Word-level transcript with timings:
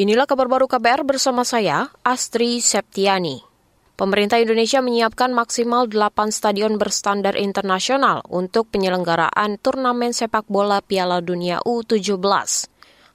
Inilah 0.00 0.24
kabar 0.24 0.48
baru 0.48 0.64
KBR 0.64 1.04
bersama 1.04 1.44
saya, 1.44 1.92
Astri 2.00 2.64
Septiani. 2.64 3.44
Pemerintah 4.00 4.40
Indonesia 4.40 4.80
menyiapkan 4.80 5.28
maksimal 5.28 5.92
8 5.92 6.32
stadion 6.32 6.80
berstandar 6.80 7.36
internasional 7.36 8.24
untuk 8.32 8.72
penyelenggaraan 8.72 9.60
turnamen 9.60 10.16
sepak 10.16 10.48
bola 10.48 10.80
Piala 10.80 11.20
Dunia 11.20 11.60
U17. 11.68 12.16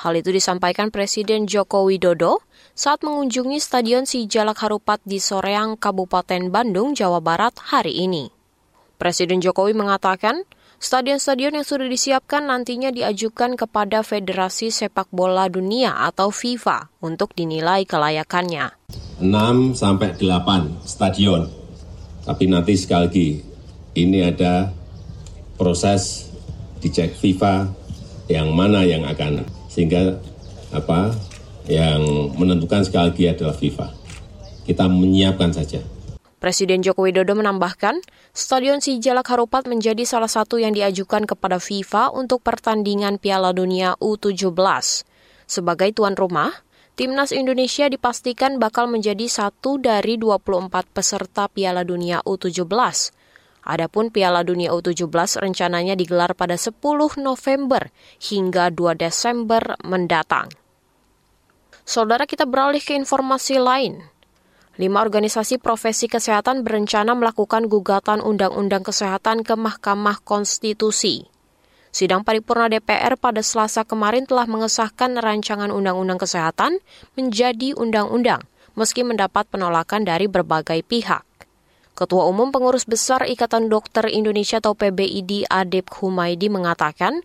Hal 0.00 0.12
itu 0.16 0.32
disampaikan 0.32 0.88
Presiden 0.88 1.44
Joko 1.44 1.84
Widodo 1.84 2.40
saat 2.72 3.04
mengunjungi 3.04 3.60
Stadion 3.60 4.08
Sijalak 4.08 4.64
Harupat 4.64 5.04
di 5.04 5.20
Soreang, 5.20 5.76
Kabupaten 5.76 6.48
Bandung, 6.48 6.96
Jawa 6.96 7.20
Barat 7.20 7.60
hari 7.60 8.08
ini. 8.08 8.32
Presiden 8.96 9.44
Jokowi 9.44 9.76
mengatakan, 9.76 10.48
stadion-stadion 10.80 11.60
yang 11.60 11.66
sudah 11.68 11.84
disiapkan 11.84 12.48
nantinya 12.48 12.88
diajukan 12.88 13.54
kepada 13.54 14.00
Federasi 14.00 14.72
Sepak 14.72 15.12
Bola 15.12 15.46
Dunia 15.52 15.92
atau 16.08 16.32
FIFA 16.32 16.88
untuk 17.04 17.36
dinilai 17.36 17.84
kelayakannya. 17.84 18.72
6 19.20 19.76
sampai 19.76 20.16
8 20.16 20.88
stadion. 20.88 21.44
Tapi 22.24 22.48
nanti 22.48 22.72
sekali 22.80 23.04
lagi 23.04 23.28
ini 24.00 24.24
ada 24.24 24.72
proses 25.60 26.32
dicek 26.80 27.12
FIFA 27.12 27.68
yang 28.32 28.48
mana 28.56 28.80
yang 28.80 29.04
akan 29.04 29.44
sehingga 29.68 30.16
apa 30.72 31.12
yang 31.68 32.00
menentukan 32.40 32.80
sekali 32.88 33.12
lagi 33.12 33.24
adalah 33.28 33.52
FIFA. 33.52 33.86
Kita 34.64 34.88
menyiapkan 34.88 35.52
saja. 35.52 35.84
Presiden 36.40 36.80
Joko 36.80 37.04
Widodo 37.04 37.36
menambahkan, 37.36 38.00
Stadion 38.32 38.80
Sijalak 38.80 39.28
Harupat 39.28 39.68
menjadi 39.68 40.08
salah 40.08 40.32
satu 40.32 40.56
yang 40.56 40.72
diajukan 40.72 41.28
kepada 41.28 41.60
FIFA 41.60 42.16
untuk 42.16 42.40
pertandingan 42.40 43.20
Piala 43.20 43.52
Dunia 43.52 43.92
U17. 44.00 44.48
Sebagai 45.44 45.92
tuan 45.92 46.16
rumah, 46.16 46.64
Timnas 46.96 47.36
Indonesia 47.36 47.92
dipastikan 47.92 48.56
bakal 48.56 48.88
menjadi 48.88 49.28
satu 49.28 49.76
dari 49.76 50.16
24 50.16 50.72
peserta 50.88 51.44
Piala 51.52 51.84
Dunia 51.84 52.24
U17. 52.24 52.64
Adapun 53.60 54.08
Piala 54.08 54.40
Dunia 54.40 54.72
U17 54.72 55.44
rencananya 55.44 55.92
digelar 55.92 56.32
pada 56.32 56.56
10 56.56 56.80
November 57.20 57.92
hingga 58.16 58.72
2 58.72 58.96
Desember 58.96 59.76
mendatang. 59.84 60.48
Saudara 61.84 62.24
kita 62.24 62.48
beralih 62.48 62.80
ke 62.80 62.96
informasi 62.96 63.60
lain. 63.60 64.19
Lima 64.80 65.04
organisasi 65.04 65.60
profesi 65.60 66.08
kesehatan 66.08 66.64
berencana 66.64 67.12
melakukan 67.12 67.68
gugatan 67.68 68.24
Undang-Undang 68.24 68.88
Kesehatan 68.88 69.44
ke 69.44 69.52
Mahkamah 69.52 70.24
Konstitusi. 70.24 71.28
Sidang 71.92 72.24
paripurna 72.24 72.72
DPR 72.72 73.20
pada 73.20 73.44
Selasa 73.44 73.84
kemarin 73.84 74.24
telah 74.24 74.48
mengesahkan 74.48 75.20
rancangan 75.20 75.68
Undang-Undang 75.68 76.24
Kesehatan 76.24 76.80
menjadi 77.12 77.76
undang-undang, 77.76 78.40
meski 78.72 79.04
mendapat 79.04 79.52
penolakan 79.52 80.08
dari 80.08 80.32
berbagai 80.32 80.80
pihak. 80.80 81.28
Ketua 81.92 82.24
Umum 82.32 82.48
Pengurus 82.48 82.88
Besar 82.88 83.28
Ikatan 83.28 83.68
Dokter 83.68 84.08
Indonesia 84.08 84.64
atau 84.64 84.72
PBID 84.72 85.44
Adib 85.52 85.92
Humaydi 85.92 86.48
mengatakan, 86.48 87.20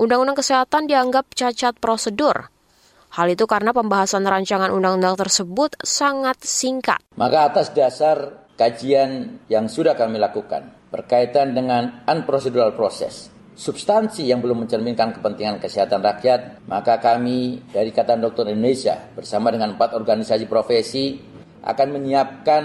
Undang-Undang 0.00 0.40
Kesehatan 0.40 0.88
dianggap 0.88 1.36
cacat 1.36 1.76
prosedur. 1.76 2.48
Hal 3.14 3.30
itu 3.30 3.46
karena 3.46 3.70
pembahasan 3.70 4.26
rancangan 4.26 4.74
undang-undang 4.74 5.14
tersebut 5.14 5.78
sangat 5.86 6.42
singkat. 6.42 6.98
Maka 7.14 7.46
atas 7.46 7.70
dasar 7.70 8.42
kajian 8.58 9.38
yang 9.46 9.70
sudah 9.70 9.94
kami 9.94 10.18
lakukan 10.18 10.74
berkaitan 10.90 11.54
dengan 11.54 12.02
unprocedural 12.10 12.74
process, 12.74 13.30
substansi 13.54 14.26
yang 14.26 14.42
belum 14.42 14.66
mencerminkan 14.66 15.14
kepentingan 15.14 15.62
kesehatan 15.62 16.02
rakyat, 16.02 16.66
maka 16.66 16.98
kami 16.98 17.62
dari 17.70 17.94
Ikatan 17.94 18.18
Dokter 18.18 18.50
Indonesia 18.50 18.98
bersama 19.14 19.54
dengan 19.54 19.78
empat 19.78 19.94
organisasi 19.94 20.50
profesi 20.50 21.14
akan 21.62 21.88
menyiapkan 21.94 22.62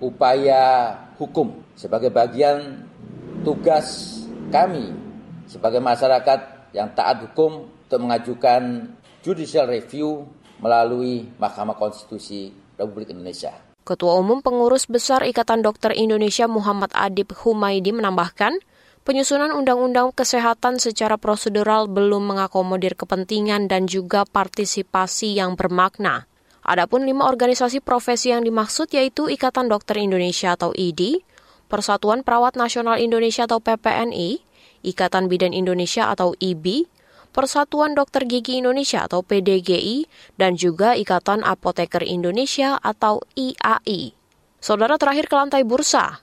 upaya 0.00 0.96
hukum 1.20 1.76
sebagai 1.76 2.08
bagian 2.08 2.88
tugas 3.44 4.16
kami 4.48 4.96
sebagai 5.44 5.84
masyarakat 5.84 6.72
yang 6.72 6.88
taat 6.96 7.20
hukum 7.20 7.68
untuk 7.68 8.00
mengajukan 8.00 8.96
judicial 9.20 9.68
review 9.68 10.28
melalui 10.60 11.28
Mahkamah 11.40 11.76
Konstitusi 11.76 12.52
Republik 12.76 13.12
Indonesia. 13.12 13.52
Ketua 13.84 14.20
Umum 14.20 14.44
Pengurus 14.44 14.84
Besar 14.84 15.24
Ikatan 15.24 15.64
Dokter 15.64 15.96
Indonesia 15.96 16.44
Muhammad 16.44 16.92
Adib 16.92 17.32
Humaydi 17.32 17.96
menambahkan, 17.96 18.60
Penyusunan 19.00 19.48
undang-undang 19.56 20.12
kesehatan 20.12 20.76
secara 20.76 21.16
prosedural 21.16 21.88
belum 21.88 22.30
mengakomodir 22.30 22.92
kepentingan 22.92 23.64
dan 23.64 23.88
juga 23.88 24.28
partisipasi 24.28 25.40
yang 25.40 25.56
bermakna. 25.56 26.28
Adapun 26.60 27.08
lima 27.08 27.24
organisasi 27.24 27.80
profesi 27.80 28.28
yang 28.28 28.44
dimaksud 28.44 28.92
yaitu 28.92 29.32
Ikatan 29.32 29.72
Dokter 29.72 29.96
Indonesia 29.96 30.52
atau 30.52 30.76
IDI, 30.76 31.24
Persatuan 31.72 32.20
Perawat 32.20 32.60
Nasional 32.60 33.00
Indonesia 33.00 33.48
atau 33.48 33.56
PPNI, 33.56 34.44
Ikatan 34.84 35.32
Bidan 35.32 35.56
Indonesia 35.56 36.12
atau 36.12 36.36
IBI, 36.36 36.84
Persatuan 37.30 37.94
Dokter 37.94 38.26
Gigi 38.26 38.58
Indonesia 38.58 39.06
atau 39.06 39.22
PDGI, 39.22 40.10
dan 40.34 40.58
juga 40.58 40.98
Ikatan 40.98 41.46
Apoteker 41.46 42.02
Indonesia 42.02 42.76
atau 42.82 43.22
IAI. 43.38 44.14
Saudara 44.60 44.98
terakhir 44.98 45.30
ke 45.30 45.34
lantai 45.38 45.62
bursa, 45.64 46.20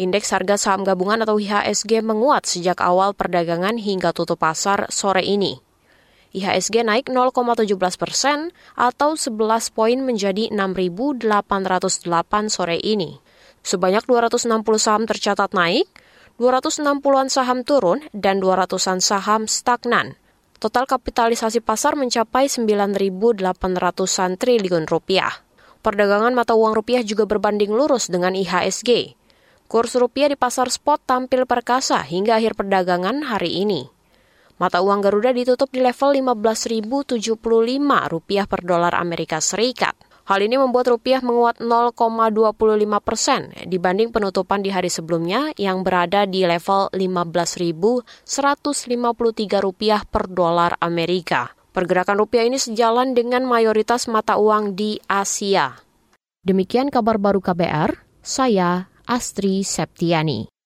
Indeks 0.00 0.32
harga 0.32 0.56
saham 0.56 0.80
gabungan 0.80 1.20
atau 1.20 1.36
IHSG 1.36 2.00
menguat 2.00 2.48
sejak 2.48 2.80
awal 2.80 3.12
perdagangan 3.12 3.76
hingga 3.76 4.16
tutup 4.16 4.40
pasar 4.40 4.88
sore 4.88 5.20
ini. 5.20 5.60
IHSG 6.32 6.88
naik 6.88 7.12
0,17 7.12 7.68
persen 8.00 8.48
atau 8.80 9.12
11 9.12 9.76
poin 9.76 9.98
menjadi 10.00 10.48
6.808 10.56 11.20
sore 12.48 12.80
ini. 12.80 13.20
Sebanyak 13.60 14.08
260 14.08 14.48
saham 14.80 15.04
tercatat 15.04 15.52
naik, 15.52 15.84
260-an 16.40 17.28
saham 17.28 17.60
turun, 17.60 18.00
dan 18.16 18.40
200-an 18.40 19.04
saham 19.04 19.44
stagnan. 19.44 20.16
Total 20.60 20.84
kapitalisasi 20.84 21.64
pasar 21.64 21.96
mencapai 21.96 22.44
9.800-an 22.44 24.36
triliun 24.36 24.84
rupiah. 24.84 25.40
Perdagangan 25.80 26.36
mata 26.36 26.52
uang 26.52 26.76
rupiah 26.76 27.00
juga 27.00 27.24
berbanding 27.24 27.72
lurus 27.72 28.12
dengan 28.12 28.36
IHSG. 28.36 29.16
Kurs 29.72 29.96
rupiah 29.96 30.28
di 30.28 30.36
pasar 30.36 30.68
spot 30.68 31.00
tampil 31.08 31.48
perkasa 31.48 32.04
hingga 32.04 32.36
akhir 32.36 32.60
perdagangan 32.60 33.24
hari 33.24 33.64
ini. 33.64 33.88
Mata 34.60 34.84
uang 34.84 35.00
Garuda 35.00 35.32
ditutup 35.32 35.72
di 35.72 35.80
level 35.80 36.20
15.075 36.36 37.24
rupiah 38.12 38.44
per 38.44 38.60
dolar 38.60 38.92
Amerika 39.00 39.40
Serikat. 39.40 39.96
Hal 40.30 40.46
ini 40.46 40.54
membuat 40.62 40.86
rupiah 40.86 41.18
menguat 41.26 41.58
0,25 41.58 42.54
persen 43.02 43.50
dibanding 43.66 44.14
penutupan 44.14 44.62
di 44.62 44.70
hari 44.70 44.86
sebelumnya 44.86 45.50
yang 45.58 45.82
berada 45.82 46.22
di 46.22 46.46
level 46.46 46.86
15.153 46.94 48.06
rupiah 49.58 50.06
per 50.06 50.30
dolar 50.30 50.78
Amerika. 50.78 51.50
Pergerakan 51.74 52.22
rupiah 52.22 52.46
ini 52.46 52.62
sejalan 52.62 53.10
dengan 53.10 53.42
mayoritas 53.42 54.06
mata 54.06 54.38
uang 54.38 54.78
di 54.78 55.02
Asia. 55.10 55.74
Demikian 56.46 56.94
kabar 56.94 57.18
baru 57.18 57.42
KBR, 57.42 57.98
saya 58.22 58.86
Astri 59.10 59.66
Septiani. 59.66 60.59